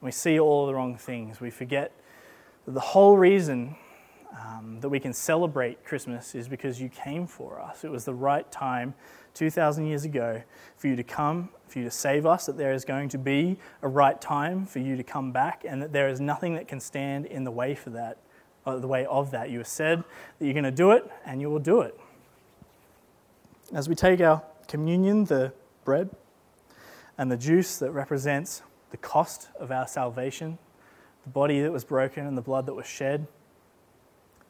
[0.00, 1.40] And we see all the wrong things.
[1.40, 1.92] We forget
[2.64, 3.76] that the whole reason
[4.32, 7.84] um, that we can celebrate Christmas is because you came for us.
[7.84, 8.94] It was the right time
[9.34, 10.42] 2,000 years ago
[10.76, 13.58] for you to come, for you to save us, that there is going to be
[13.82, 16.80] a right time for you to come back, and that there is nothing that can
[16.80, 18.18] stand in the way for that
[18.66, 19.48] uh, the way of that.
[19.50, 20.02] You have said
[20.38, 21.98] that you're going to do it, and you will do it.
[23.72, 25.52] As we take our communion, the
[25.84, 26.10] bread
[27.16, 30.58] and the juice that represents the cost of our salvation,
[31.24, 33.26] the body that was broken and the blood that was shed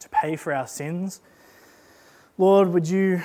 [0.00, 1.20] to pay for our sins,
[2.38, 3.22] Lord, would you,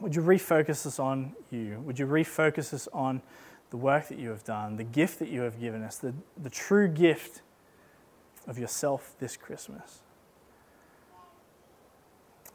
[0.00, 1.80] would you refocus us on you?
[1.80, 3.22] Would you refocus us on
[3.70, 6.50] the work that you have done, the gift that you have given us, the, the
[6.50, 7.42] true gift
[8.46, 10.00] of yourself this Christmas?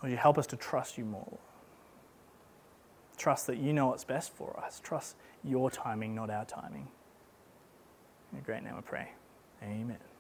[0.02, 1.38] Would you help us to trust you more?
[3.18, 4.80] Trust that you know what's best for us.
[4.84, 6.88] Trust your timing, not our timing.
[8.32, 9.10] In your great name I pray.
[9.62, 10.11] Amen.